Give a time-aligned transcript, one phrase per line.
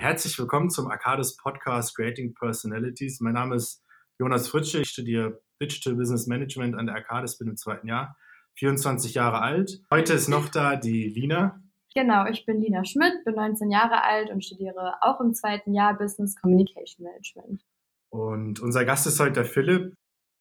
[0.00, 3.20] Herzlich willkommen zum Arcades Podcast Creating Personalities.
[3.20, 3.84] Mein Name ist
[4.18, 4.80] Jonas Fritsche.
[4.80, 8.16] Ich studiere Digital Business Management an der Arcades, bin im zweiten Jahr,
[8.56, 9.82] 24 Jahre alt.
[9.90, 11.62] Heute ist noch da die Lina.
[11.94, 15.98] Genau, ich bin Lina Schmidt, bin 19 Jahre alt und studiere auch im zweiten Jahr
[15.98, 17.62] Business Communication Management.
[18.08, 19.92] Und unser Gast ist heute der Philipp.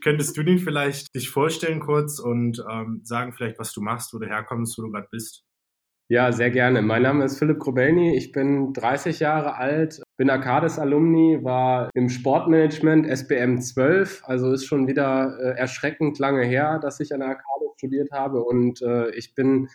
[0.02, 4.20] Könntest du den vielleicht dich vorstellen kurz und ähm, sagen vielleicht, was du machst, wo
[4.20, 5.44] du herkommst, wo du gerade bist?
[6.12, 6.82] Ja, sehr gerne.
[6.82, 8.18] Mein Name ist Philipp Krobelny.
[8.18, 14.24] Ich bin 30 Jahre alt, bin Arcades-Alumni, war im Sportmanagement SBM 12.
[14.26, 18.42] Also ist schon wieder äh, erschreckend lange her, dass ich an der Arcades studiert habe.
[18.44, 19.70] Und äh, ich bin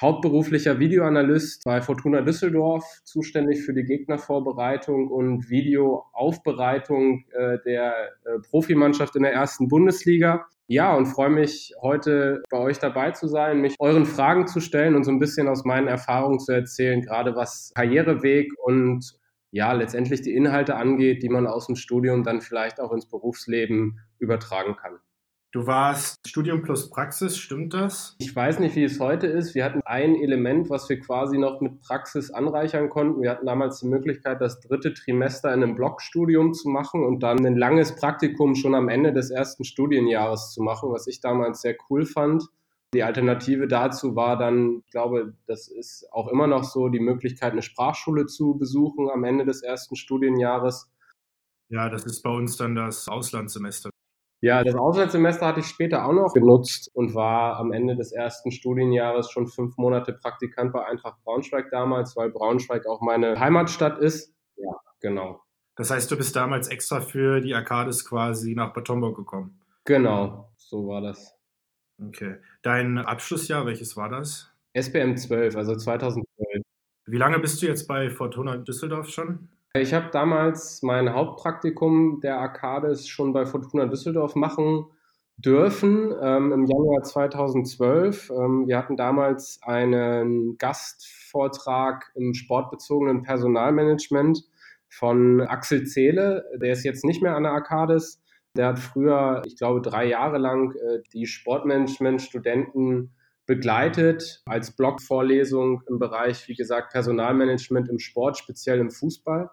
[0.00, 9.16] hauptberuflicher Videoanalyst bei Fortuna Düsseldorf, zuständig für die Gegnervorbereitung und Videoaufbereitung äh, der äh, Profimannschaft
[9.16, 10.46] in der ersten Bundesliga.
[10.66, 14.94] Ja, und freue mich heute bei euch dabei zu sein, mich euren Fragen zu stellen
[14.94, 19.18] und so ein bisschen aus meinen Erfahrungen zu erzählen, gerade was Karriereweg und
[19.50, 23.98] ja, letztendlich die Inhalte angeht, die man aus dem Studium dann vielleicht auch ins Berufsleben
[24.20, 25.00] übertragen kann.
[25.52, 28.14] Du warst Studium plus Praxis, stimmt das?
[28.18, 29.56] Ich weiß nicht, wie es heute ist.
[29.56, 33.20] Wir hatten ein Element, was wir quasi noch mit Praxis anreichern konnten.
[33.20, 37.44] Wir hatten damals die Möglichkeit, das dritte Trimester in einem Blockstudium zu machen und dann
[37.44, 41.74] ein langes Praktikum schon am Ende des ersten Studienjahres zu machen, was ich damals sehr
[41.88, 42.44] cool fand.
[42.94, 47.52] Die Alternative dazu war dann, ich glaube, das ist auch immer noch so, die Möglichkeit,
[47.52, 50.92] eine Sprachschule zu besuchen am Ende des ersten Studienjahres.
[51.70, 53.90] Ja, das ist bei uns dann das Auslandssemester.
[54.42, 58.50] Ja, das Auslandssemester hatte ich später auch noch genutzt und war am Ende des ersten
[58.50, 64.34] Studienjahres schon fünf Monate Praktikant bei Eintracht Braunschweig damals, weil Braunschweig auch meine Heimatstadt ist.
[64.56, 65.42] Ja, genau.
[65.76, 69.60] Das heißt, du bist damals extra für die Arcades quasi nach Bad Homburg gekommen?
[69.84, 71.36] Genau, so war das.
[72.02, 72.36] Okay.
[72.62, 74.50] Dein Abschlussjahr, welches war das?
[74.72, 76.62] SBM 12, also 2012.
[77.06, 79.48] Wie lange bist du jetzt bei Fortuna Düsseldorf schon?
[79.74, 84.86] Ich habe damals mein Hauptpraktikum der Arcades schon bei Fortuna Düsseldorf machen
[85.36, 88.30] dürfen ähm, im Januar 2012.
[88.30, 94.44] Ähm, wir hatten damals einen Gastvortrag im sportbezogenen Personalmanagement
[94.88, 96.44] von Axel Zehle.
[96.60, 98.20] Der ist jetzt nicht mehr an der Arcades.
[98.56, 103.12] Der hat früher, ich glaube, drei Jahre lang äh, die Sportmanagement-Studenten
[103.46, 109.50] begleitet als Blogvorlesung im Bereich, wie gesagt, Personalmanagement im Sport, speziell im Fußball.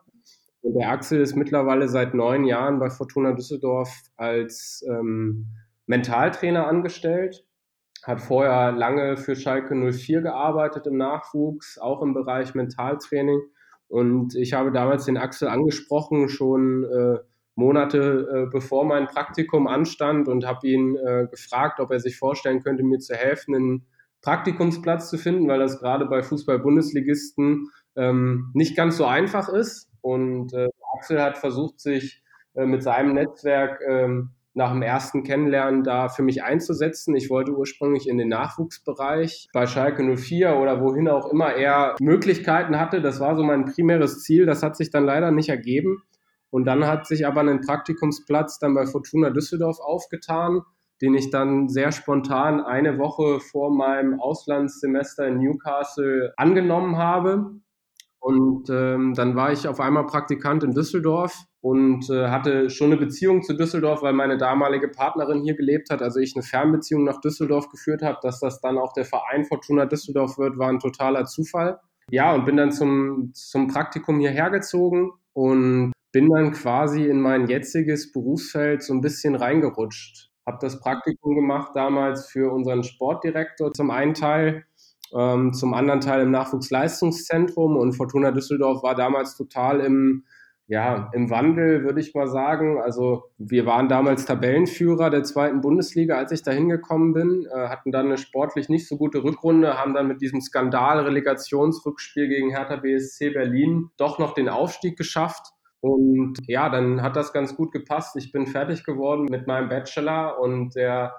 [0.62, 5.47] Und der Axel ist mittlerweile seit neun Jahren bei Fortuna Düsseldorf als ähm,
[5.85, 7.45] Mentaltrainer angestellt,
[8.03, 13.41] hat vorher lange für Schalke 04 gearbeitet im Nachwuchs, auch im Bereich Mentaltraining.
[13.88, 17.19] Und ich habe damals den Axel angesprochen, schon äh,
[17.56, 22.62] Monate äh, bevor mein Praktikum anstand und habe ihn äh, gefragt, ob er sich vorstellen
[22.62, 23.85] könnte, mir zu helfen, einen
[24.22, 29.90] Praktikumsplatz zu finden, weil das gerade bei Fußball-Bundesligisten ähm, nicht ganz so einfach ist.
[30.07, 32.23] Und äh, Axel hat versucht, sich
[32.53, 37.13] äh, mit seinem Netzwerk ähm, nach dem ersten Kennenlernen da für mich einzusetzen.
[37.13, 42.79] Ich wollte ursprünglich in den Nachwuchsbereich bei Schalke 04 oder wohin auch immer er Möglichkeiten
[42.79, 43.01] hatte.
[43.01, 44.46] Das war so mein primäres Ziel.
[44.46, 46.03] Das hat sich dann leider nicht ergeben.
[46.51, 50.62] Und dann hat sich aber ein Praktikumsplatz dann bei Fortuna Düsseldorf aufgetan,
[51.01, 57.59] den ich dann sehr spontan eine Woche vor meinem Auslandssemester in Newcastle angenommen habe.
[58.19, 62.97] Und ähm, dann war ich auf einmal Praktikant in Düsseldorf und äh, hatte schon eine
[62.97, 66.01] Beziehung zu Düsseldorf, weil meine damalige Partnerin hier gelebt hat.
[66.01, 68.19] Also ich eine Fernbeziehung nach Düsseldorf geführt habe.
[68.22, 71.79] Dass das dann auch der Verein Fortuna Düsseldorf wird, war ein totaler Zufall.
[72.09, 77.47] Ja, und bin dann zum, zum Praktikum hierher gezogen und bin dann quasi in mein
[77.47, 80.31] jetziges Berufsfeld so ein bisschen reingerutscht.
[80.45, 84.66] Habe das Praktikum gemacht damals für unseren Sportdirektor zum einen Teil,
[85.16, 90.25] ähm, zum anderen Teil im Nachwuchsleistungszentrum und Fortuna Düsseldorf war damals total im,
[90.68, 92.79] ja, im Wandel, würde ich mal sagen.
[92.81, 97.91] Also wir waren damals Tabellenführer der zweiten Bundesliga, als ich da hingekommen bin, äh, hatten
[97.91, 103.29] dann eine sportlich nicht so gute Rückrunde, haben dann mit diesem Skandal-Relegationsrückspiel gegen Hertha BSC
[103.29, 108.16] Berlin doch noch den Aufstieg geschafft und ja, dann hat das ganz gut gepasst.
[108.16, 111.16] Ich bin fertig geworden mit meinem Bachelor und der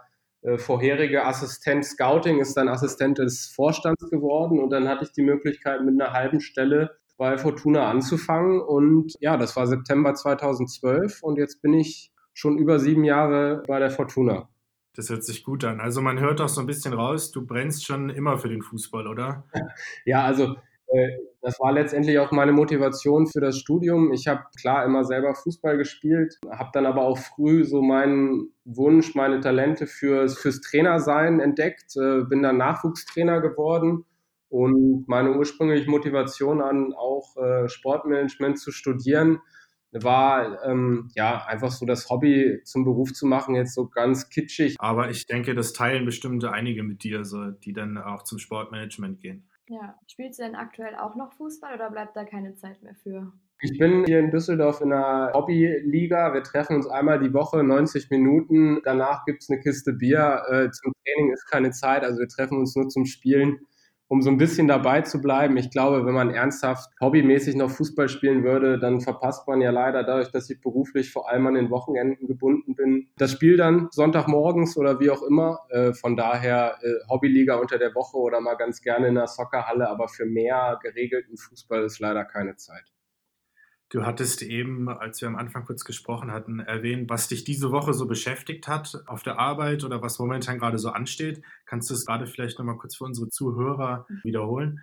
[0.57, 4.61] vorherige Assistent Scouting ist dann Assistent des Vorstands geworden.
[4.61, 8.61] Und dann hatte ich die Möglichkeit, mit einer halben Stelle bei Fortuna anzufangen.
[8.61, 13.79] Und ja, das war September 2012 und jetzt bin ich schon über sieben Jahre bei
[13.81, 14.49] der Fortuna.
[14.95, 15.81] Das hört sich gut an.
[15.81, 19.07] Also man hört doch so ein bisschen raus, du brennst schon immer für den Fußball,
[19.07, 19.45] oder?
[20.05, 20.57] Ja, also äh,
[21.43, 24.13] das war letztendlich auch meine Motivation für das Studium.
[24.13, 29.15] Ich habe klar immer selber Fußball gespielt, habe dann aber auch früh so meinen Wunsch,
[29.15, 34.05] meine Talente fürs, fürs Trainersein entdeckt, äh, bin dann Nachwuchstrainer geworden
[34.49, 39.41] Und meine ursprüngliche Motivation an auch äh, Sportmanagement zu studieren,
[39.93, 44.77] war ähm, ja einfach so das Hobby zum Beruf zu machen, jetzt so ganz kitschig.
[44.79, 49.21] Aber ich denke, das teilen bestimmte einige mit dir, so, die dann auch zum Sportmanagement
[49.21, 49.48] gehen.
[49.69, 53.33] Ja, spielst du denn aktuell auch noch Fußball oder bleibt da keine Zeit mehr für?
[53.61, 56.33] Ich bin hier in Düsseldorf in einer Hobbyliga.
[56.33, 58.81] Wir treffen uns einmal die Woche, 90 Minuten.
[58.85, 60.43] Danach gibt es eine Kiste Bier.
[60.49, 63.59] Äh, zum Training ist keine Zeit, also wir treffen uns nur zum Spielen
[64.09, 65.57] um so ein bisschen dabei zu bleiben.
[65.57, 70.03] Ich glaube, wenn man ernsthaft hobbymäßig noch Fußball spielen würde, dann verpasst man ja leider
[70.03, 73.09] dadurch, dass ich beruflich vor allem an den Wochenenden gebunden bin.
[73.19, 75.61] Das Spiel dann Sonntagmorgens oder wie auch immer.
[75.71, 79.89] Äh, von daher äh, Hobbyliga unter der Woche oder mal ganz gerne in der Soccerhalle,
[79.89, 82.85] aber für mehr geregelten Fußball ist leider keine Zeit.
[83.91, 87.95] Du hattest eben, als wir am Anfang kurz gesprochen hatten, erwähnt, was dich diese Woche
[87.95, 91.41] so beschäftigt hat auf der Arbeit oder was momentan gerade so ansteht.
[91.65, 94.81] Kannst du es gerade vielleicht nochmal kurz für unsere Zuhörer wiederholen?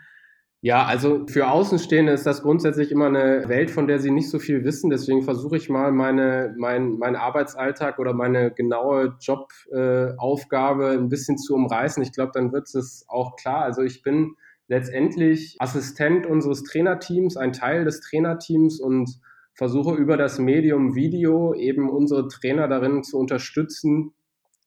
[0.62, 4.40] Ja, also für Außenstehende ist das grundsätzlich immer eine Welt, von der sie nicht so
[4.40, 4.90] viel wissen.
[4.90, 11.38] Deswegen versuche ich mal meine, mein, mein Arbeitsalltag oder meine genaue Jobaufgabe äh, ein bisschen
[11.38, 12.02] zu umreißen.
[12.02, 13.62] Ich glaube, dann wird es auch klar.
[13.62, 14.38] Also ich bin
[14.68, 19.10] letztendlich Assistent unseres Trainerteams, ein Teil des Trainerteams und
[19.54, 24.14] versuche über das Medium Video eben unsere Trainer darin zu unterstützen,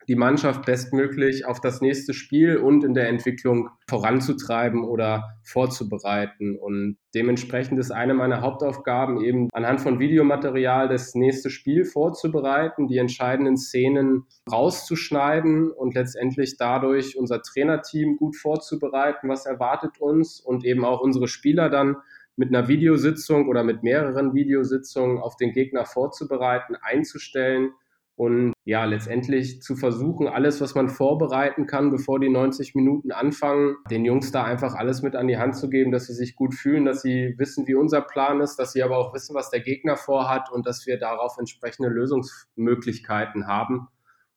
[0.08, 6.58] die Mannschaft bestmöglich auf das nächste Spiel und in der Entwicklung voranzutreiben oder vorzubereiten.
[6.58, 12.96] Und dementsprechend ist eine meiner Hauptaufgaben eben anhand von Videomaterial das nächste Spiel vorzubereiten, die
[12.96, 20.86] entscheidenden Szenen rauszuschneiden und letztendlich dadurch unser Trainerteam gut vorzubereiten, was erwartet uns und eben
[20.86, 21.96] auch unsere Spieler dann
[22.36, 27.72] mit einer Videositzung oder mit mehreren Videositzungen auf den Gegner vorzubereiten, einzustellen
[28.18, 33.76] und ja, letztendlich zu versuchen, alles, was man vorbereiten kann, bevor die 90 Minuten anfangen,
[33.92, 36.52] den Jungs da einfach alles mit an die Hand zu geben, dass sie sich gut
[36.52, 39.60] fühlen, dass sie wissen, wie unser Plan ist, dass sie aber auch wissen, was der
[39.60, 43.86] Gegner vorhat und dass wir darauf entsprechende Lösungsmöglichkeiten haben.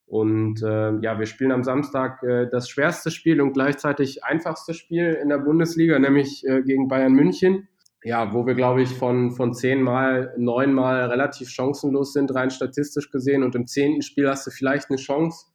[0.05, 5.17] Und äh, ja, wir spielen am Samstag äh, das schwerste Spiel und gleichzeitig einfachste Spiel
[5.19, 7.67] in der Bundesliga, nämlich äh, gegen Bayern München
[8.03, 13.43] ja, wo wir, glaube ich, von, von zehnmal, neunmal relativ chancenlos sind, rein statistisch gesehen.
[13.43, 15.47] Und im zehnten Spiel hast du vielleicht eine Chance.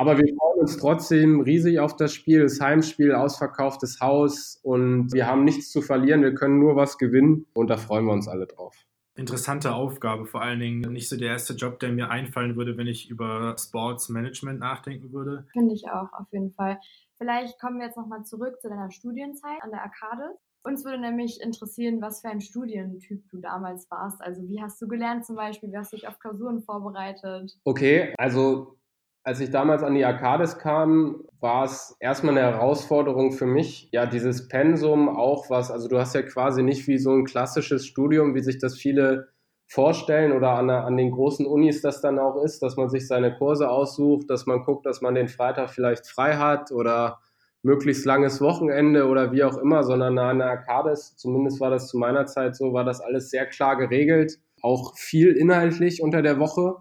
[0.00, 5.26] Aber wir freuen uns trotzdem riesig auf das Spiel, das Heimspiel, ausverkauftes Haus und wir
[5.26, 8.46] haben nichts zu verlieren, wir können nur was gewinnen und da freuen wir uns alle
[8.46, 8.76] drauf.
[9.16, 12.86] Interessante Aufgabe, vor allen Dingen nicht so der erste Job, der mir einfallen würde, wenn
[12.86, 15.48] ich über Sports Management nachdenken würde.
[15.52, 16.78] Finde ich auch, auf jeden Fall.
[17.16, 20.38] Vielleicht kommen wir jetzt nochmal zurück zu deiner Studienzeit an der Arcade.
[20.62, 24.20] Uns würde nämlich interessieren, was für ein Studientyp du damals warst.
[24.20, 25.70] Also wie hast du gelernt zum Beispiel?
[25.70, 27.52] Wie hast du dich auf Klausuren vorbereitet?
[27.64, 28.78] Okay, also
[29.22, 33.88] als ich damals an die Arcades kam, war es erstmal eine Herausforderung für mich.
[33.92, 37.86] Ja, dieses Pensum auch was, also du hast ja quasi nicht wie so ein klassisches
[37.86, 39.28] Studium, wie sich das viele
[39.66, 43.36] vorstellen oder an, an den großen Unis das dann auch ist, dass man sich seine
[43.36, 47.18] Kurse aussucht, dass man guckt, dass man den Freitag vielleicht frei hat oder
[47.68, 51.98] möglichst langes Wochenende oder wie auch immer, sondern an der Arcades, zumindest war das zu
[51.98, 56.76] meiner Zeit so, war das alles sehr klar geregelt, auch viel inhaltlich unter der Woche.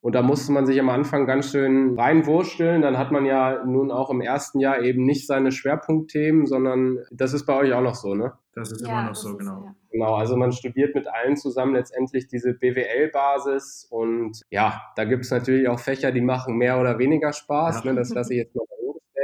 [0.00, 2.82] Und da musste man sich am Anfang ganz schön reinwursteln.
[2.82, 7.32] Dann hat man ja nun auch im ersten Jahr eben nicht seine Schwerpunktthemen, sondern das
[7.34, 8.32] ist bei euch auch noch so, ne?
[8.54, 9.64] Das ist ja, immer noch so, ist, genau.
[9.64, 9.74] Ja.
[9.90, 15.30] Genau, also man studiert mit allen zusammen letztendlich diese BWL-Basis und ja, da gibt es
[15.30, 17.82] natürlich auch Fächer, die machen mehr oder weniger Spaß.
[17.82, 17.90] Ja.
[17.90, 17.96] Ne?
[17.96, 18.64] Das lasse ich jetzt mal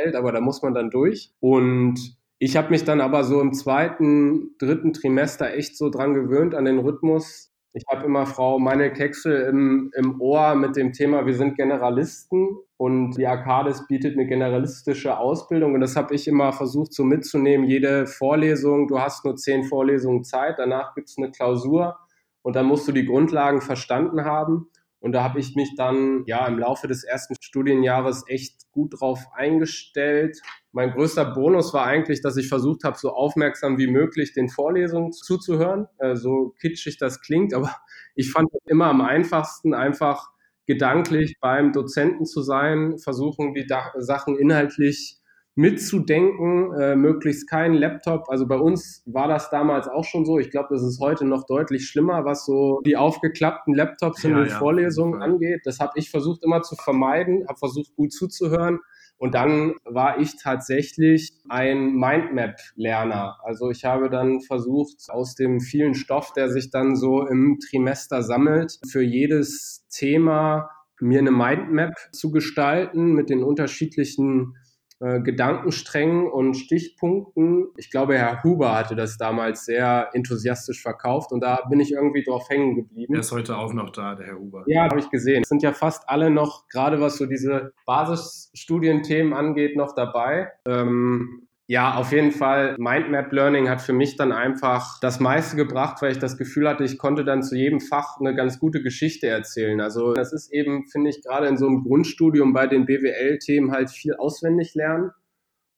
[0.02, 1.32] Welt, aber da muss man dann durch.
[1.40, 6.54] Und ich habe mich dann aber so im zweiten, dritten Trimester echt so dran gewöhnt
[6.54, 7.52] an den Rhythmus.
[7.72, 12.56] Ich habe immer Frau meine Keksel im, im Ohr mit dem Thema, wir sind Generalisten
[12.76, 17.66] und die Arcades bietet eine generalistische Ausbildung und das habe ich immer versucht so mitzunehmen.
[17.66, 21.98] Jede Vorlesung, du hast nur zehn Vorlesungen Zeit, danach gibt es eine Klausur
[22.42, 24.70] und dann musst du die Grundlagen verstanden haben.
[25.04, 29.26] Und da habe ich mich dann ja im Laufe des ersten Studienjahres echt gut drauf
[29.34, 30.40] eingestellt.
[30.72, 35.12] Mein größter Bonus war eigentlich, dass ich versucht habe, so aufmerksam wie möglich den Vorlesungen
[35.12, 35.88] zuzuhören.
[35.98, 37.76] Äh, so kitschig das klingt, aber
[38.14, 40.30] ich fand es immer am einfachsten, einfach
[40.64, 43.66] gedanklich beim Dozenten zu sein, versuchen die
[43.98, 45.20] Sachen inhaltlich
[45.56, 48.28] mitzudenken, äh, möglichst keinen Laptop.
[48.28, 50.38] Also bei uns war das damals auch schon so.
[50.38, 54.38] Ich glaube, das ist heute noch deutlich schlimmer, was so die aufgeklappten Laptops in ja,
[54.38, 55.60] den ja, Vorlesungen angeht.
[55.64, 58.80] Das habe ich versucht immer zu vermeiden, habe versucht gut zuzuhören.
[59.16, 63.38] Und dann war ich tatsächlich ein Mindmap-Lerner.
[63.44, 68.22] Also ich habe dann versucht, aus dem vielen Stoff, der sich dann so im Trimester
[68.22, 70.68] sammelt, für jedes Thema
[71.00, 74.56] mir eine Mindmap zu gestalten mit den unterschiedlichen
[75.04, 77.68] äh, Gedankensträngen und Stichpunkten.
[77.76, 82.24] Ich glaube, Herr Huber hatte das damals sehr enthusiastisch verkauft und da bin ich irgendwie
[82.24, 83.12] drauf hängen geblieben.
[83.12, 84.64] Er ist heute auch noch da, der Herr Huber.
[84.66, 85.42] Ja, habe ich gesehen.
[85.42, 90.52] Es sind ja fast alle noch, gerade was so diese Basisstudienthemen angeht, noch dabei.
[90.66, 92.76] Ähm, ja, auf jeden Fall.
[92.78, 96.84] Mindmap Learning hat für mich dann einfach das meiste gebracht, weil ich das Gefühl hatte,
[96.84, 99.80] ich konnte dann zu jedem Fach eine ganz gute Geschichte erzählen.
[99.80, 103.90] Also das ist eben, finde ich, gerade in so einem Grundstudium bei den BWL-Themen halt
[103.90, 105.10] viel auswendig lernen.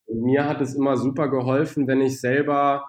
[0.07, 2.85] Und mir hat es immer super geholfen, wenn ich selber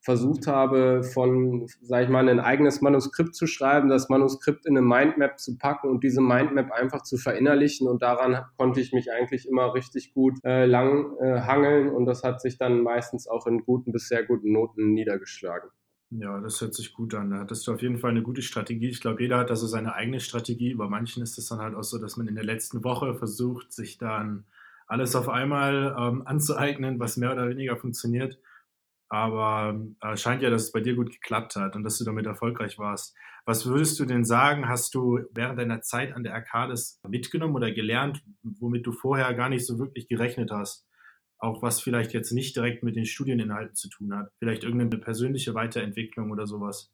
[0.00, 4.86] versucht habe, von, sage ich mal, ein eigenes Manuskript zu schreiben, das Manuskript in eine
[4.86, 7.86] Mindmap zu packen und diese Mindmap einfach zu verinnerlichen.
[7.86, 12.22] Und daran konnte ich mich eigentlich immer richtig gut äh, lang äh, hangeln und das
[12.22, 15.70] hat sich dann meistens auch in guten bis sehr guten Noten niedergeschlagen.
[16.12, 17.30] Ja, das hört sich gut an.
[17.30, 18.88] Da hattest du auf jeden Fall eine gute Strategie.
[18.88, 20.74] Ich glaube, jeder hat da so seine eigene Strategie.
[20.74, 23.72] Bei manchen ist es dann halt auch so, dass man in der letzten Woche versucht,
[23.72, 24.44] sich dann
[24.88, 28.40] alles auf einmal ähm, anzueignen, was mehr oder weniger funktioniert.
[29.10, 32.26] Aber äh, scheint ja, dass es bei dir gut geklappt hat und dass du damit
[32.26, 33.16] erfolgreich warst.
[33.44, 37.72] Was würdest du denn sagen, hast du während deiner Zeit an der Arcades mitgenommen oder
[37.72, 40.86] gelernt, womit du vorher gar nicht so wirklich gerechnet hast?
[41.38, 44.30] Auch was vielleicht jetzt nicht direkt mit den Studieninhalten zu tun hat.
[44.38, 46.92] Vielleicht irgendeine persönliche Weiterentwicklung oder sowas.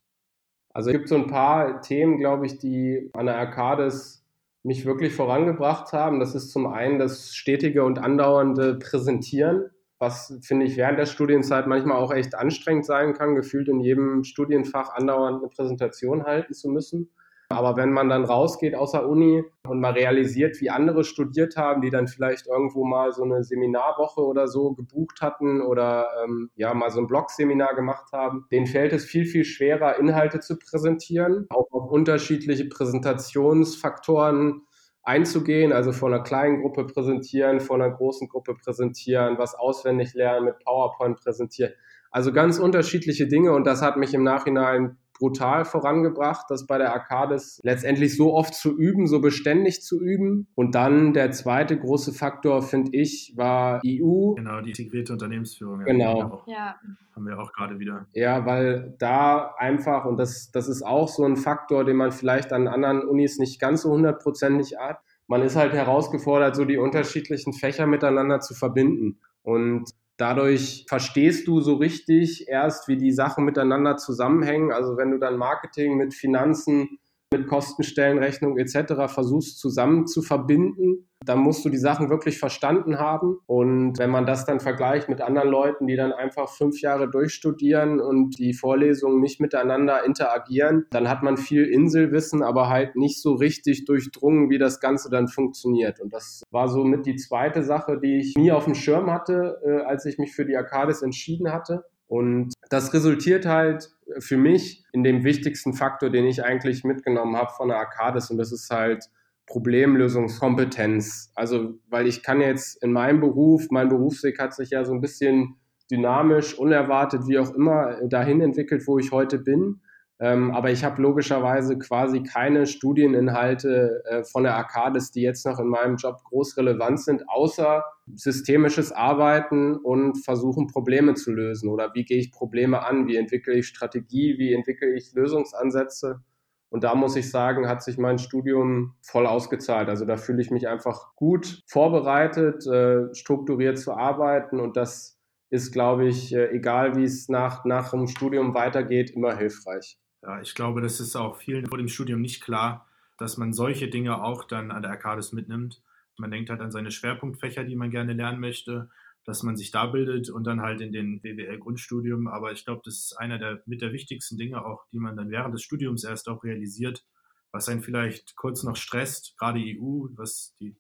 [0.73, 4.25] Also es gibt so ein paar Themen, glaube ich, die an der Arcades
[4.63, 6.19] mich wirklich vorangebracht haben.
[6.19, 11.67] Das ist zum einen das stetige und andauernde Präsentieren was finde ich während der Studienzeit
[11.67, 16.69] manchmal auch echt anstrengend sein kann, gefühlt in jedem Studienfach andauernd eine Präsentation halten zu
[16.69, 17.11] müssen.
[17.49, 21.81] Aber wenn man dann rausgeht aus der Uni und mal realisiert, wie andere studiert haben,
[21.81, 26.75] die dann vielleicht irgendwo mal so eine Seminarwoche oder so gebucht hatten oder ähm, ja
[26.75, 31.47] mal so ein Blog-Seminar gemacht haben, denen fällt es viel, viel schwerer, Inhalte zu präsentieren,
[31.51, 34.63] auch auf unterschiedliche Präsentationsfaktoren
[35.07, 40.47] einzugehen, also vor einer kleinen Gruppe präsentieren, vor einer großen Gruppe präsentieren, was auswendig lernen,
[40.47, 41.73] mit PowerPoint präsentieren.
[42.17, 46.95] Also ganz unterschiedliche Dinge und das hat mich im Nachhinein brutal vorangebracht, das bei der
[46.95, 50.47] Arcades letztendlich so oft zu üben, so beständig zu üben.
[50.55, 54.33] Und dann der zweite große Faktor, finde ich, war EU.
[54.33, 55.81] Genau, die integrierte Unternehmensführung.
[55.81, 56.43] Genau.
[56.47, 56.77] Ja.
[57.15, 58.07] Haben wir auch gerade wieder.
[58.15, 62.51] Ja, weil da einfach, und das, das ist auch so ein Faktor, den man vielleicht
[62.55, 67.53] an anderen Unis nicht ganz so hundertprozentig hat, man ist halt herausgefordert, so die unterschiedlichen
[67.53, 69.19] Fächer miteinander zu verbinden.
[69.43, 74.73] Und Dadurch verstehst du so richtig erst, wie die Sachen miteinander zusammenhängen.
[74.73, 76.99] Also wenn du dann Marketing mit Finanzen,
[77.33, 79.13] mit Kostenstellenrechnung etc.
[79.13, 83.39] versuchst zusammen zu verbinden, dann musst du die Sachen wirklich verstanden haben.
[83.47, 88.01] Und wenn man das dann vergleicht mit anderen Leuten, die dann einfach fünf Jahre durchstudieren
[88.01, 93.35] und die Vorlesungen nicht miteinander interagieren, dann hat man viel Inselwissen, aber halt nicht so
[93.35, 96.01] richtig durchdrungen, wie das Ganze dann funktioniert.
[96.01, 99.83] Und das war somit die zweite Sache, die ich nie auf dem Schirm hatte, äh,
[99.83, 101.85] als ich mich für die Arcades entschieden hatte.
[102.09, 107.51] Und das resultiert halt für mich in dem wichtigsten Faktor, den ich eigentlich mitgenommen habe
[107.57, 109.05] von der Arcades und das ist halt
[109.47, 111.33] Problemlösungskompetenz.
[111.35, 115.01] Also, weil ich kann jetzt in meinem Beruf, mein Berufsweg hat sich ja so ein
[115.01, 115.57] bisschen
[115.91, 119.81] dynamisch, unerwartet, wie auch immer, dahin entwickelt, wo ich heute bin.
[120.19, 125.61] Ähm, aber ich habe logischerweise quasi keine Studieninhalte äh, von der Arcades, die jetzt noch
[125.61, 127.85] in meinem Job groß relevant sind, außer
[128.15, 131.69] systemisches Arbeiten und versuchen, Probleme zu lösen.
[131.69, 133.07] Oder wie gehe ich Probleme an?
[133.07, 134.37] Wie entwickle ich Strategie?
[134.39, 136.23] Wie entwickle ich Lösungsansätze?
[136.69, 139.89] Und da muss ich sagen, hat sich mein Studium voll ausgezahlt.
[139.89, 144.61] Also da fühle ich mich einfach gut vorbereitet, äh, strukturiert zu arbeiten.
[144.61, 149.37] Und das ist, glaube ich, äh, egal wie es nach, nach dem Studium weitergeht, immer
[149.37, 149.99] hilfreich.
[150.23, 152.87] Ja, ich glaube, das ist auch vielen vor dem Studium nicht klar,
[153.17, 155.83] dass man solche Dinge auch dann an der Arcades mitnimmt.
[156.19, 158.91] Man denkt halt an seine Schwerpunktfächer, die man gerne lernen möchte,
[159.25, 162.29] dass man sich da bildet und dann halt in den BWL-Grundstudium.
[162.29, 165.31] Aber ich glaube, das ist einer der mit der wichtigsten Dinge auch, die man dann
[165.31, 167.05] während des Studiums erst auch realisiert,
[167.53, 170.77] was einen vielleicht kurz noch stresst, gerade EU, was die,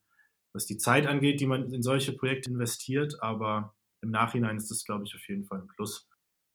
[0.52, 3.16] was die Zeit angeht, die man in solche Projekte investiert.
[3.20, 6.08] Aber im Nachhinein ist das, glaube ich, auf jeden Fall ein Plus.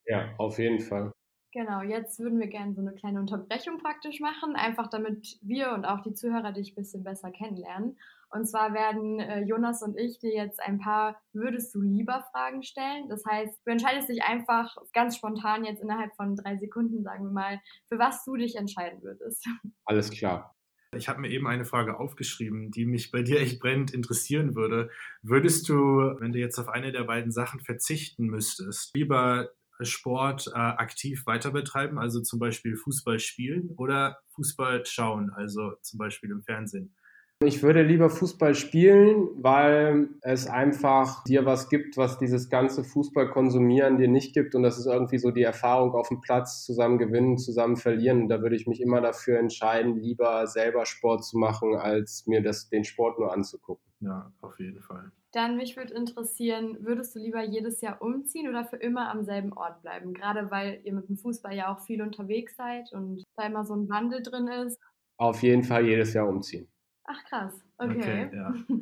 [0.05, 1.11] Ja, auf jeden Fall.
[1.53, 5.83] Genau, jetzt würden wir gerne so eine kleine Unterbrechung praktisch machen, einfach damit wir und
[5.83, 7.97] auch die Zuhörer dich ein bisschen besser kennenlernen.
[8.29, 12.63] Und zwar werden äh, Jonas und ich dir jetzt ein paar Würdest du lieber Fragen
[12.63, 13.09] stellen.
[13.09, 17.31] Das heißt, du entscheidest dich einfach ganz spontan jetzt innerhalb von drei Sekunden, sagen wir
[17.31, 19.45] mal, für was du dich entscheiden würdest.
[19.85, 20.55] Alles klar.
[20.95, 24.89] Ich habe mir eben eine Frage aufgeschrieben, die mich bei dir echt brennend interessieren würde.
[25.21, 25.75] Würdest du,
[26.19, 29.51] wenn du jetzt auf eine der beiden Sachen verzichten müsstest, lieber
[29.81, 35.97] Sport äh, aktiv weiter betreiben, also zum Beispiel Fußball spielen oder Fußball schauen, also zum
[35.97, 36.95] Beispiel im Fernsehen.
[37.43, 43.97] Ich würde lieber Fußball spielen, weil es einfach dir was gibt, was dieses ganze Fußball-Konsumieren
[43.97, 44.53] dir nicht gibt.
[44.53, 48.23] Und das ist irgendwie so die Erfahrung auf dem Platz, zusammen gewinnen, zusammen verlieren.
[48.23, 52.43] Und da würde ich mich immer dafür entscheiden, lieber selber Sport zu machen, als mir
[52.43, 53.91] das, den Sport nur anzugucken.
[54.01, 55.11] Ja, auf jeden Fall.
[55.33, 59.53] Dann mich würde interessieren, würdest du lieber jedes Jahr umziehen oder für immer am selben
[59.53, 60.13] Ort bleiben?
[60.13, 63.73] Gerade weil ihr mit dem Fußball ja auch viel unterwegs seid und da immer so
[63.73, 64.77] ein Wandel drin ist.
[65.17, 66.67] Auf jeden Fall jedes Jahr umziehen.
[67.05, 68.27] Ach krass, okay.
[68.27, 68.53] okay ja.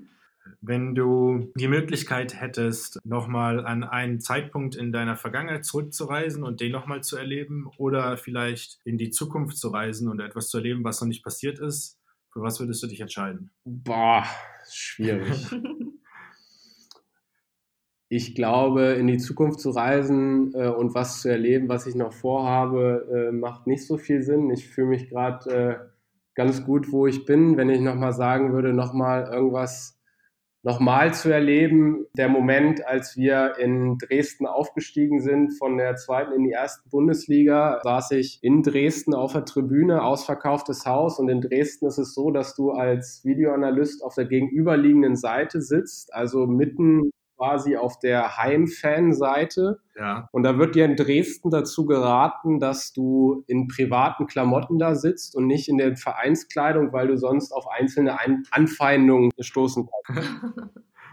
[0.62, 6.72] Wenn du die Möglichkeit hättest, nochmal an einen Zeitpunkt in deiner Vergangenheit zurückzureisen und den
[6.72, 11.02] nochmal zu erleben oder vielleicht in die Zukunft zu reisen und etwas zu erleben, was
[11.02, 12.00] noch nicht passiert ist,
[12.32, 13.52] für was würdest du dich entscheiden?
[13.64, 14.26] Boah,
[14.68, 15.48] schwierig.
[18.10, 22.12] ich glaube, in die Zukunft zu reisen äh, und was zu erleben, was ich noch
[22.12, 24.50] vorhabe, äh, macht nicht so viel Sinn.
[24.50, 25.76] Ich fühle mich gerade äh,
[26.34, 27.56] ganz gut, wo ich bin.
[27.56, 29.96] Wenn ich nochmal sagen würde, nochmal irgendwas
[30.64, 36.44] nochmal zu erleben, der Moment, als wir in Dresden aufgestiegen sind von der zweiten in
[36.44, 41.86] die erste Bundesliga, saß ich in Dresden auf der Tribüne, ausverkauftes Haus und in Dresden
[41.86, 47.78] ist es so, dass du als Videoanalyst auf der gegenüberliegenden Seite sitzt, also mitten quasi
[47.78, 49.80] auf der Heimfanseite.
[49.98, 50.28] Ja.
[50.32, 55.36] Und da wird dir in Dresden dazu geraten, dass du in privaten Klamotten da sitzt
[55.36, 60.30] und nicht in der Vereinskleidung, weil du sonst auf einzelne Ein Anfeindungen stoßen kannst.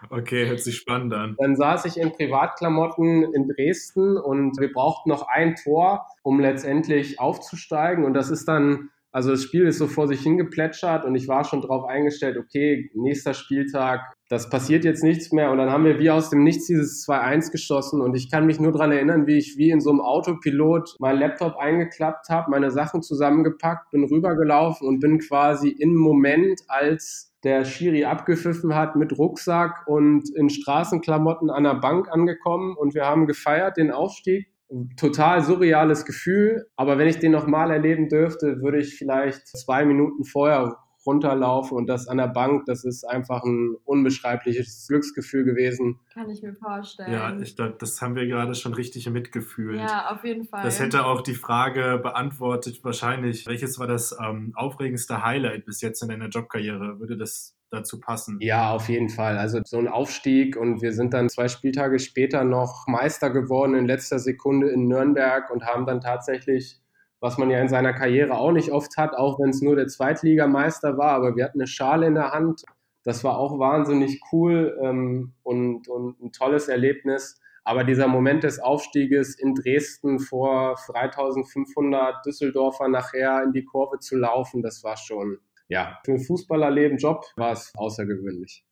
[0.08, 1.34] Okay, hört sich spannend an.
[1.38, 7.18] Dann saß ich in Privatklamotten in Dresden und wir brauchten noch ein Tor, um letztendlich
[7.18, 8.04] aufzusteigen.
[8.04, 11.42] Und das ist dann also das Spiel ist so vor sich hingeplätschert und ich war
[11.44, 15.50] schon darauf eingestellt, okay, nächster Spieltag, das passiert jetzt nichts mehr.
[15.50, 18.02] Und dann haben wir wie aus dem Nichts dieses 2-1 geschossen.
[18.02, 21.18] Und ich kann mich nur daran erinnern, wie ich wie in so einem Autopilot meinen
[21.18, 27.64] Laptop eingeklappt habe, meine Sachen zusammengepackt, bin rübergelaufen und bin quasi im Moment, als der
[27.64, 32.76] Schiri abgepfiffen hat, mit Rucksack und in Straßenklamotten an der Bank angekommen.
[32.76, 34.48] Und wir haben gefeiert den Aufstieg
[34.96, 36.66] total surreales Gefühl.
[36.76, 41.86] Aber wenn ich den nochmal erleben dürfte, würde ich vielleicht zwei Minuten vorher runterlaufen und
[41.86, 46.00] das an der Bank, das ist einfach ein unbeschreibliches Glücksgefühl gewesen.
[46.12, 47.12] Kann ich mir vorstellen.
[47.12, 49.78] Ja, ich, das haben wir gerade schon richtig mitgefühlt.
[49.78, 50.64] Ja, auf jeden Fall.
[50.64, 56.02] Das hätte auch die Frage beantwortet, wahrscheinlich, welches war das ähm, aufregendste Highlight bis jetzt
[56.02, 56.98] in deiner Jobkarriere?
[56.98, 58.38] Würde das dazu passen.
[58.40, 59.38] Ja, auf jeden Fall.
[59.38, 63.86] Also so ein Aufstieg und wir sind dann zwei Spieltage später noch Meister geworden in
[63.86, 66.80] letzter Sekunde in Nürnberg und haben dann tatsächlich,
[67.20, 69.88] was man ja in seiner Karriere auch nicht oft hat, auch wenn es nur der
[69.88, 72.62] Zweitligameister war, aber wir hatten eine Schale in der Hand.
[73.02, 77.40] Das war auch wahnsinnig cool ähm, und, und ein tolles Erlebnis.
[77.62, 84.16] Aber dieser Moment des Aufstieges in Dresden vor 3500 Düsseldorfer nachher in die Kurve zu
[84.16, 88.64] laufen, das war schon, ja, für ein Fußballerleben, Job war es außergewöhnlich.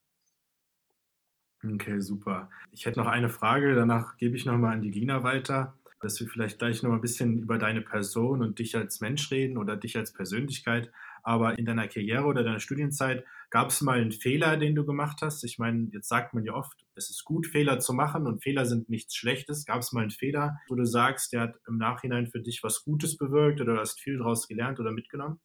[1.72, 2.50] Okay, super.
[2.72, 6.28] Ich hätte noch eine Frage, danach gebe ich nochmal an die Lina weiter, dass wir
[6.28, 9.96] vielleicht gleich noch ein bisschen über deine Person und dich als Mensch reden oder dich
[9.96, 10.92] als Persönlichkeit.
[11.22, 15.20] Aber in deiner Karriere oder deiner Studienzeit gab es mal einen Fehler, den du gemacht
[15.22, 15.42] hast?
[15.42, 18.66] Ich meine, jetzt sagt man ja oft, es ist gut, Fehler zu machen und Fehler
[18.66, 19.64] sind nichts Schlechtes.
[19.64, 22.84] Gab es mal einen Fehler, wo du sagst, der hat im Nachhinein für dich was
[22.84, 25.40] Gutes bewirkt oder du hast viel daraus gelernt oder mitgenommen?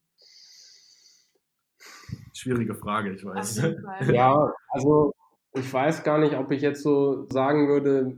[2.34, 3.64] Schwierige Frage, ich weiß.
[4.12, 5.14] Ja, also
[5.54, 8.18] ich weiß gar nicht, ob ich jetzt so sagen würde,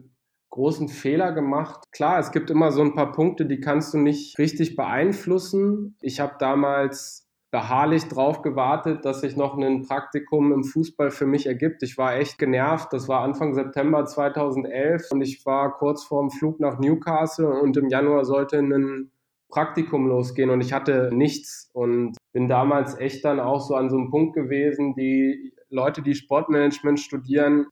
[0.49, 1.85] großen Fehler gemacht.
[1.91, 5.95] Klar, es gibt immer so ein paar Punkte, die kannst du nicht richtig beeinflussen.
[6.01, 11.47] Ich habe damals beharrlich drauf gewartet, dass sich noch ein Praktikum im Fußball für mich
[11.47, 11.83] ergibt.
[11.83, 12.93] Ich war echt genervt.
[12.93, 17.89] Das war Anfang September 2011 und ich war kurz vorm Flug nach Newcastle und im
[17.89, 19.11] Januar sollte ein
[19.51, 23.97] Praktikum losgehen und ich hatte nichts und bin damals echt dann auch so an so
[23.97, 27.67] einem Punkt gewesen, die Leute, die Sportmanagement studieren,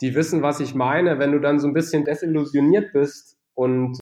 [0.00, 3.98] die wissen, was ich meine, wenn du dann so ein bisschen desillusioniert bist und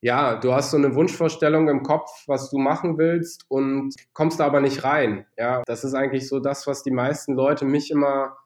[0.00, 4.46] ja, du hast so eine Wunschvorstellung im Kopf, was du machen willst und kommst da
[4.46, 5.26] aber nicht rein.
[5.38, 8.36] Ja, das ist eigentlich so das, was die meisten Leute mich immer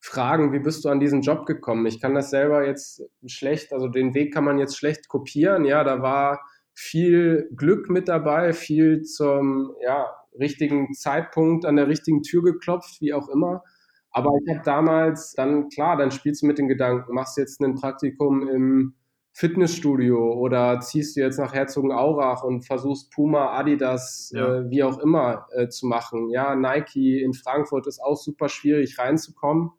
[0.00, 1.86] fragen, wie bist du an diesen Job gekommen?
[1.86, 5.64] Ich kann das selber jetzt schlecht, also den Weg kann man jetzt schlecht kopieren.
[5.64, 6.40] Ja, da war
[6.76, 13.14] viel Glück mit dabei, viel zum ja, richtigen Zeitpunkt an der richtigen Tür geklopft, wie
[13.14, 13.64] auch immer.
[14.10, 17.74] Aber ich habe damals dann, klar, dann spielst du mit den Gedanken, machst jetzt ein
[17.74, 18.94] Praktikum im
[19.32, 24.60] Fitnessstudio oder ziehst du jetzt nach Herzogenaurach und versuchst Puma, Adidas, ja.
[24.60, 26.28] äh, wie auch immer äh, zu machen.
[26.28, 29.70] Ja, Nike in Frankfurt ist auch super schwierig reinzukommen.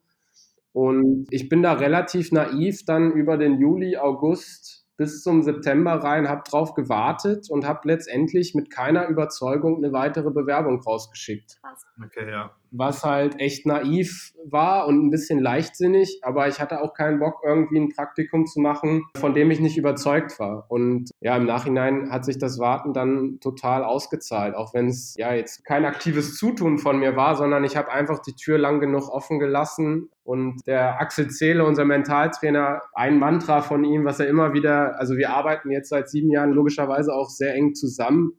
[0.74, 6.28] Und ich bin da relativ naiv dann über den Juli, August bis zum September rein,
[6.28, 11.60] habe drauf gewartet und habe letztendlich mit keiner Überzeugung eine weitere Bewerbung rausgeschickt.
[12.04, 12.52] Okay, ja.
[12.72, 17.42] Was halt echt naiv war und ein bisschen leichtsinnig, aber ich hatte auch keinen Bock,
[17.44, 20.66] irgendwie ein Praktikum zu machen, von dem ich nicht überzeugt war.
[20.70, 25.34] Und ja, im Nachhinein hat sich das Warten dann total ausgezahlt, auch wenn es ja
[25.34, 29.10] jetzt kein aktives Zutun von mir war, sondern ich habe einfach die Tür lang genug
[29.10, 30.10] offen gelassen.
[30.24, 35.16] Und der Axel Zehle, unser Mentaltrainer, ein Mantra von ihm, was er immer wieder, also
[35.16, 38.34] wir arbeiten jetzt seit sieben Jahren logischerweise auch sehr eng zusammen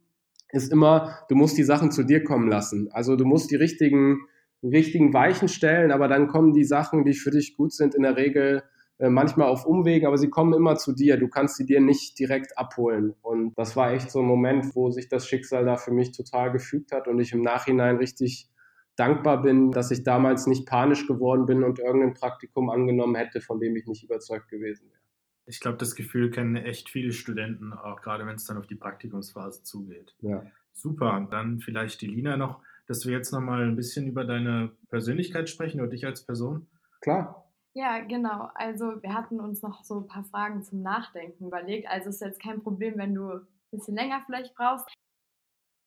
[0.52, 2.88] ist immer, du musst die Sachen zu dir kommen lassen.
[2.92, 4.20] Also du musst die richtigen,
[4.62, 8.16] richtigen Weichen stellen, aber dann kommen die Sachen, die für dich gut sind, in der
[8.16, 8.62] Regel
[8.98, 11.16] äh, manchmal auf Umwegen, aber sie kommen immer zu dir.
[11.16, 13.14] Du kannst sie dir nicht direkt abholen.
[13.22, 16.50] Und das war echt so ein Moment, wo sich das Schicksal da für mich total
[16.50, 18.48] gefügt hat und ich im Nachhinein richtig
[18.96, 23.60] dankbar bin, dass ich damals nicht panisch geworden bin und irgendein Praktikum angenommen hätte, von
[23.60, 24.97] dem ich nicht überzeugt gewesen wäre.
[25.48, 28.74] Ich glaube, das Gefühl kennen echt viele Studenten, auch gerade wenn es dann auf die
[28.74, 30.14] Praktikumsphase zugeht.
[30.20, 30.42] Ja.
[30.74, 31.26] Super.
[31.30, 35.80] Dann vielleicht die Lina noch, dass wir jetzt nochmal ein bisschen über deine Persönlichkeit sprechen
[35.80, 36.66] oder dich als Person.
[37.00, 37.50] Klar.
[37.72, 38.50] Ja, genau.
[38.54, 41.88] Also wir hatten uns noch so ein paar Fragen zum Nachdenken überlegt.
[41.88, 44.86] Also ist jetzt kein Problem, wenn du ein bisschen länger vielleicht brauchst.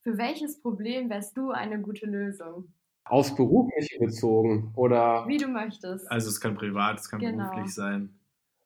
[0.02, 2.72] Für welches Problem wärst du eine gute Lösung?
[3.04, 5.26] Aufs Berufliche bezogen oder?
[5.28, 6.10] Wie du möchtest.
[6.10, 7.44] Also es kann privat, es kann genau.
[7.44, 8.18] beruflich sein.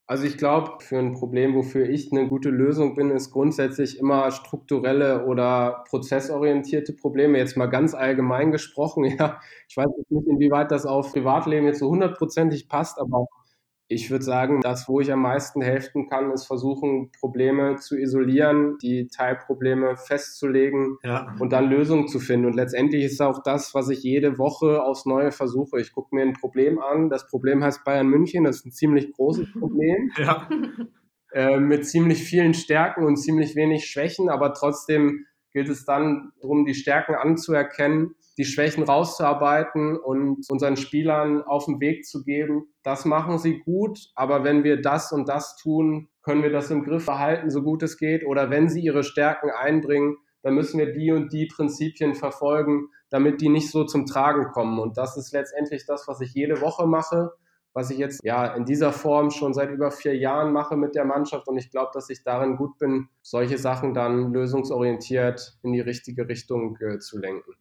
[0.09, 4.31] Also ich glaube, für ein Problem, wofür ich eine gute Lösung bin, ist grundsätzlich immer
[4.31, 7.39] strukturelle oder prozessorientierte Probleme.
[7.39, 9.05] Jetzt mal ganz allgemein gesprochen.
[9.19, 13.27] Ja, ich weiß nicht, inwieweit das auf Privatleben jetzt so hundertprozentig passt, aber
[13.89, 18.79] ich würde sagen, das, wo ich am meisten helfen kann, ist versuchen, Probleme zu isolieren,
[18.83, 21.37] die Teilprobleme festzulegen ja.
[21.39, 22.47] und dann Lösungen zu finden.
[22.47, 25.81] Und letztendlich ist auch das, was ich jede Woche aufs Neue versuche.
[25.81, 27.11] Ich gucke mir ein Problem an.
[27.11, 28.45] Das Problem heißt Bayern München.
[28.45, 30.11] Das ist ein ziemlich großes Problem.
[30.19, 30.49] Ja.
[31.33, 36.65] Äh, mit ziemlich vielen Stärken und ziemlich wenig Schwächen, aber trotzdem gilt es dann darum,
[36.65, 42.69] die Stärken anzuerkennen die Schwächen rauszuarbeiten und unseren Spielern auf den Weg zu geben.
[42.83, 46.85] Das machen sie gut, aber wenn wir das und das tun, können wir das im
[46.85, 48.27] Griff behalten, so gut es geht.
[48.27, 53.41] Oder wenn sie ihre Stärken einbringen, dann müssen wir die und die Prinzipien verfolgen, damit
[53.41, 54.79] die nicht so zum Tragen kommen.
[54.79, 57.33] Und das ist letztendlich das, was ich jede Woche mache,
[57.73, 61.05] was ich jetzt ja in dieser Form schon seit über vier Jahren mache mit der
[61.05, 61.47] Mannschaft.
[61.49, 66.29] Und ich glaube, dass ich darin gut bin, solche Sachen dann lösungsorientiert in die richtige
[66.29, 67.53] Richtung äh, zu lenken.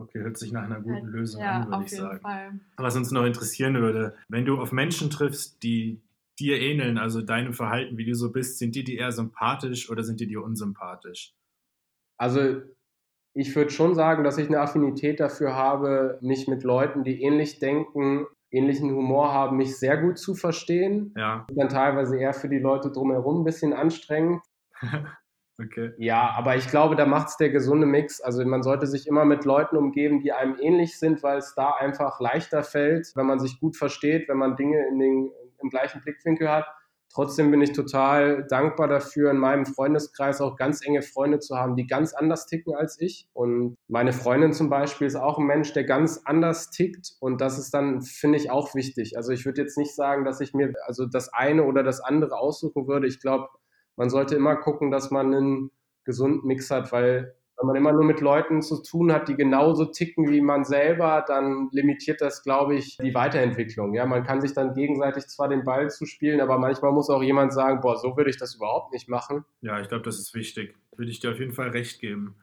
[0.00, 2.20] Okay, hört sich nach einer guten Lösung ja, an, würde ich sagen.
[2.20, 2.60] Fall.
[2.76, 6.00] Was uns noch interessieren würde, wenn du auf Menschen triffst, die
[6.38, 10.02] dir ähneln, also deinem Verhalten, wie du so bist, sind die dir eher sympathisch oder
[10.02, 11.34] sind die dir unsympathisch?
[12.16, 12.62] Also
[13.34, 17.58] ich würde schon sagen, dass ich eine Affinität dafür habe, mich mit Leuten, die ähnlich
[17.58, 21.12] denken, ähnlichen Humor haben, mich sehr gut zu verstehen.
[21.16, 21.46] Ja.
[21.54, 24.42] Dann teilweise eher für die Leute drumherum ein bisschen anstrengend.
[25.62, 25.92] Okay.
[25.98, 28.20] Ja, aber ich glaube, da macht es der gesunde Mix.
[28.20, 31.72] Also man sollte sich immer mit Leuten umgeben, die einem ähnlich sind, weil es da
[31.72, 36.00] einfach leichter fällt, wenn man sich gut versteht, wenn man Dinge in den, im gleichen
[36.00, 36.66] Blickwinkel hat.
[37.12, 41.74] Trotzdem bin ich total dankbar dafür, in meinem Freundeskreis auch ganz enge Freunde zu haben,
[41.74, 43.28] die ganz anders ticken als ich.
[43.32, 47.16] Und meine Freundin zum Beispiel ist auch ein Mensch, der ganz anders tickt.
[47.18, 49.16] Und das ist dann, finde ich, auch wichtig.
[49.16, 52.38] Also ich würde jetzt nicht sagen, dass ich mir also das eine oder das andere
[52.38, 53.08] aussuchen würde.
[53.08, 53.48] Ich glaube,
[53.96, 55.70] man sollte immer gucken, dass man einen
[56.04, 59.84] gesunden Mix hat, weil wenn man immer nur mit Leuten zu tun hat, die genauso
[59.84, 63.92] ticken wie man selber, dann limitiert das, glaube ich, die Weiterentwicklung.
[63.94, 67.52] Ja, man kann sich dann gegenseitig zwar den Ball zuspielen, aber manchmal muss auch jemand
[67.52, 69.44] sagen, boah, so würde ich das überhaupt nicht machen.
[69.60, 70.74] Ja, ich glaube, das ist wichtig.
[70.96, 72.36] Würde ich dir auf jeden Fall recht geben.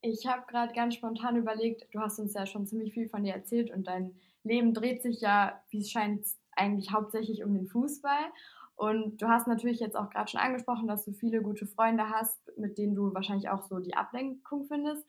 [0.00, 3.34] Ich habe gerade ganz spontan überlegt, du hast uns ja schon ziemlich viel von dir
[3.34, 6.26] erzählt und dein Leben dreht sich ja, wie es scheint,
[6.56, 8.30] eigentlich hauptsächlich um den Fußball.
[8.76, 12.38] Und du hast natürlich jetzt auch gerade schon angesprochen, dass du viele gute Freunde hast,
[12.58, 15.06] mit denen du wahrscheinlich auch so die Ablenkung findest.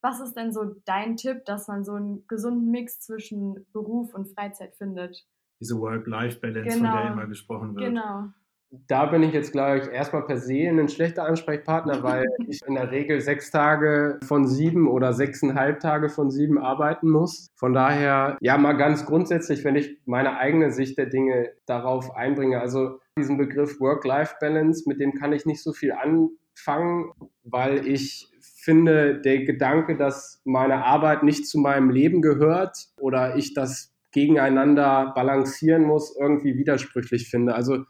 [0.00, 4.28] Was ist denn so dein Tipp, dass man so einen gesunden Mix zwischen Beruf und
[4.28, 5.26] Freizeit findet?
[5.60, 6.92] Diese Work-Life-Balance, genau.
[6.92, 7.86] von der immer gesprochen wird.
[7.86, 8.28] Genau.
[8.70, 12.74] Da bin ich jetzt, glaube ich, erstmal per se ein schlechter Ansprechpartner, weil ich in
[12.74, 17.48] der Regel sechs Tage von sieben oder sechseinhalb Tage von sieben arbeiten muss.
[17.56, 22.60] Von daher, ja, mal ganz grundsätzlich, wenn ich meine eigene Sicht der Dinge darauf einbringe.
[22.60, 29.20] Also diesen Begriff Work-Life-Balance, mit dem kann ich nicht so viel anfangen, weil ich finde,
[29.20, 35.84] der Gedanke, dass meine Arbeit nicht zu meinem Leben gehört oder ich das gegeneinander balancieren
[35.84, 37.54] muss, irgendwie widersprüchlich finde.
[37.54, 37.84] Also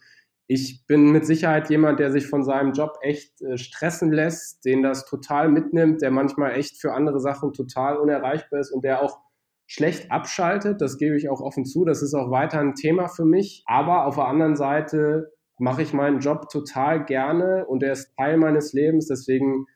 [0.47, 4.83] ich bin mit Sicherheit jemand, der sich von seinem Job echt äh, stressen lässt, den
[4.83, 9.19] das total mitnimmt, der manchmal echt für andere Sachen total unerreichbar ist und der auch
[9.68, 10.81] schlecht abschaltet.
[10.81, 11.85] Das gebe ich auch offen zu.
[11.85, 13.62] Das ist auch weiter ein Thema für mich.
[13.66, 18.38] Aber auf der anderen Seite mache ich meinen Job total gerne und er ist Teil
[18.38, 19.07] meines Lebens.
[19.07, 19.66] Deswegen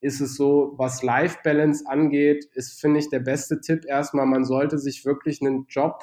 [0.00, 4.44] ist es so, was Life Balance angeht, ist, finde ich, der beste Tipp erstmal, man
[4.44, 6.02] sollte sich wirklich einen Job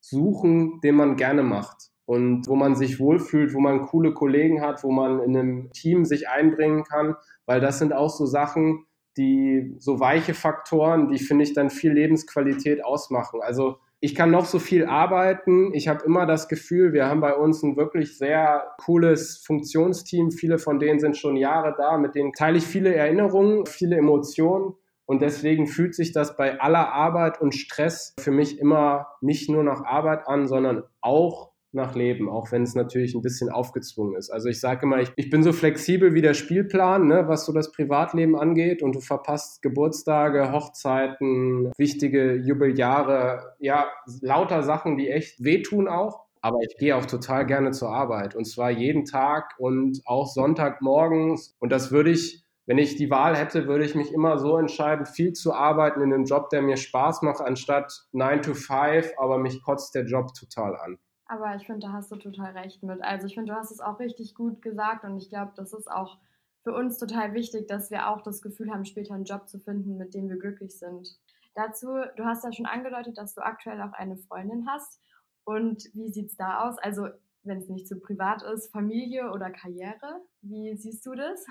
[0.00, 4.84] suchen, den man gerne macht und wo man sich wohlfühlt, wo man coole Kollegen hat,
[4.84, 7.16] wo man in einem Team sich einbringen kann,
[7.46, 8.84] weil das sind auch so Sachen,
[9.16, 13.40] die so weiche Faktoren, die finde ich dann viel Lebensqualität ausmachen.
[13.42, 15.72] Also ich kann noch so viel arbeiten.
[15.72, 20.30] Ich habe immer das Gefühl, wir haben bei uns ein wirklich sehr cooles Funktionsteam.
[20.30, 24.74] Viele von denen sind schon Jahre da, mit denen teile ich viele Erinnerungen, viele Emotionen.
[25.06, 29.62] Und deswegen fühlt sich das bei aller Arbeit und Stress für mich immer nicht nur
[29.64, 34.30] nach Arbeit an, sondern auch nach Leben, auch wenn es natürlich ein bisschen aufgezwungen ist.
[34.30, 37.52] Also ich sage immer, ich, ich, bin so flexibel wie der Spielplan, ne, was so
[37.52, 43.88] das Privatleben angeht und du verpasst Geburtstage, Hochzeiten, wichtige Jubeljahre, ja,
[44.20, 46.24] lauter Sachen, die echt wehtun auch.
[46.40, 51.56] Aber ich gehe auch total gerne zur Arbeit und zwar jeden Tag und auch Sonntagmorgens.
[51.58, 55.06] Und das würde ich, wenn ich die Wahl hätte, würde ich mich immer so entscheiden,
[55.06, 59.38] viel zu arbeiten in einem Job, der mir Spaß macht, anstatt 9 to 5, aber
[59.38, 60.98] mich kotzt der Job total an.
[61.34, 63.02] Aber ich finde, da hast du total recht mit.
[63.02, 65.90] Also ich finde, du hast es auch richtig gut gesagt und ich glaube, das ist
[65.90, 66.18] auch
[66.62, 69.96] für uns total wichtig, dass wir auch das Gefühl haben, später einen Job zu finden,
[69.96, 71.18] mit dem wir glücklich sind.
[71.54, 75.00] Dazu, du hast ja schon angedeutet, dass du aktuell auch eine Freundin hast.
[75.44, 76.78] Und wie sieht es da aus?
[76.78, 77.08] Also,
[77.42, 80.22] wenn es nicht zu privat ist, Familie oder Karriere?
[80.40, 81.44] Wie siehst du das?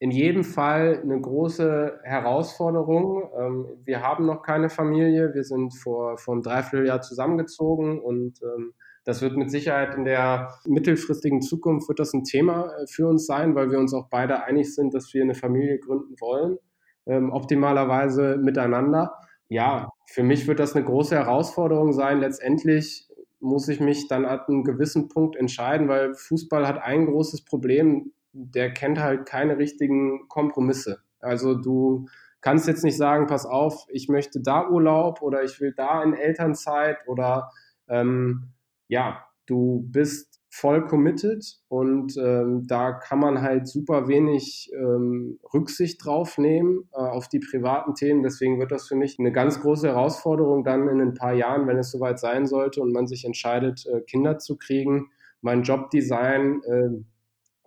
[0.00, 3.30] In jedem Fall eine große Herausforderung.
[3.38, 5.32] Ähm, wir haben noch keine Familie.
[5.34, 10.54] Wir sind vor, vor einem Dreivierteljahr zusammengezogen und ähm, das wird mit Sicherheit in der
[10.66, 14.44] mittelfristigen Zukunft wird das ein Thema äh, für uns sein, weil wir uns auch beide
[14.44, 16.58] einig sind, dass wir eine Familie gründen wollen,
[17.06, 19.14] ähm, optimalerweise miteinander.
[19.48, 22.20] Ja, für mich wird das eine große Herausforderung sein.
[22.20, 23.08] Letztendlich
[23.40, 28.12] muss ich mich dann an einem gewissen Punkt entscheiden, weil Fußball hat ein großes Problem,
[28.32, 31.02] der kennt halt keine richtigen Kompromisse.
[31.20, 32.06] Also du
[32.40, 36.14] kannst jetzt nicht sagen, pass auf, ich möchte da Urlaub oder ich will da in
[36.14, 37.50] Elternzeit oder
[37.86, 38.53] ähm,
[38.88, 46.04] ja, du bist voll committed und ähm, da kann man halt super wenig ähm, Rücksicht
[46.04, 48.22] drauf nehmen äh, auf die privaten Themen.
[48.22, 51.78] Deswegen wird das für mich eine ganz große Herausforderung dann in ein paar Jahren, wenn
[51.78, 57.02] es soweit sein sollte und man sich entscheidet, äh, Kinder zu kriegen, mein Jobdesign äh,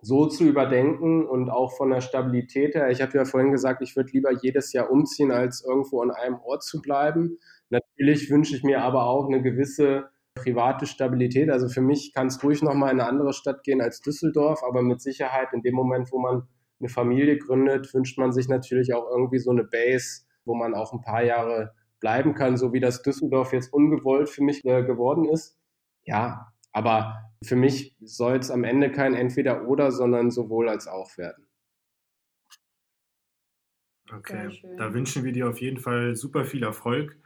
[0.00, 2.90] so zu überdenken und auch von der Stabilität her.
[2.90, 6.36] Ich habe ja vorhin gesagt, ich würde lieber jedes Jahr umziehen, als irgendwo an einem
[6.36, 7.38] Ort zu bleiben.
[7.68, 11.50] Natürlich wünsche ich mir aber auch eine gewisse private Stabilität.
[11.50, 14.82] Also für mich kann es ruhig nochmal in eine andere Stadt gehen als Düsseldorf, aber
[14.82, 16.48] mit Sicherheit in dem Moment, wo man
[16.80, 20.92] eine Familie gründet, wünscht man sich natürlich auch irgendwie so eine Base, wo man auch
[20.92, 25.24] ein paar Jahre bleiben kann, so wie das Düsseldorf jetzt ungewollt für mich äh, geworden
[25.28, 25.58] ist.
[26.04, 31.48] Ja, aber für mich soll es am Ende kein Entweder-Oder, sondern sowohl als auch werden.
[34.10, 34.48] Okay,
[34.78, 37.18] da wünschen wir dir auf jeden Fall super viel Erfolg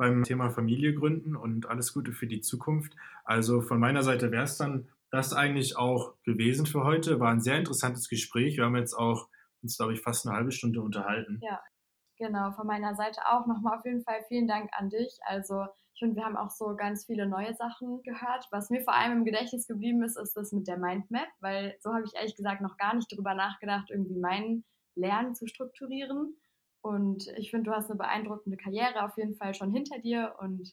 [0.00, 2.96] beim Thema Familie gründen und alles Gute für die Zukunft.
[3.24, 7.20] Also von meiner Seite wäre es dann das eigentlich auch gewesen für heute.
[7.20, 8.56] War ein sehr interessantes Gespräch.
[8.56, 9.28] Wir haben jetzt auch
[9.62, 11.38] uns, glaube ich, fast eine halbe Stunde unterhalten.
[11.42, 11.60] Ja,
[12.16, 12.50] genau.
[12.52, 15.18] Von meiner Seite auch nochmal auf jeden Fall vielen Dank an dich.
[15.26, 18.46] Also ich finde, wir haben auch so ganz viele neue Sachen gehört.
[18.50, 21.92] Was mir vor allem im Gedächtnis geblieben ist, ist das mit der Mindmap, weil so
[21.92, 26.38] habe ich ehrlich gesagt noch gar nicht darüber nachgedacht, irgendwie mein Lernen zu strukturieren.
[26.82, 30.72] Und ich finde, du hast eine beeindruckende Karriere auf jeden Fall schon hinter dir und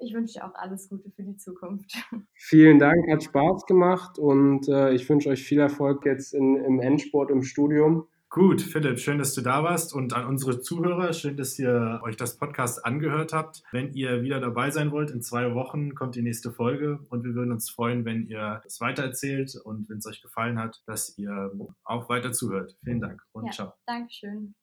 [0.00, 1.92] ich wünsche dir auch alles Gute für die Zukunft.
[2.34, 6.80] Vielen Dank, hat Spaß gemacht und äh, ich wünsche euch viel Erfolg jetzt in, im
[6.80, 8.06] Endsport im Studium.
[8.30, 12.16] Gut, Philipp, schön, dass du da warst und an unsere Zuhörer, schön, dass ihr euch
[12.16, 13.62] das Podcast angehört habt.
[13.72, 17.34] Wenn ihr wieder dabei sein wollt, in zwei Wochen kommt die nächste Folge und wir
[17.34, 21.50] würden uns freuen, wenn ihr es weitererzählt und wenn es euch gefallen hat, dass ihr
[21.84, 22.76] auch weiter zuhört.
[22.84, 23.72] Vielen Dank und ja, ciao.
[23.86, 24.54] Dankeschön.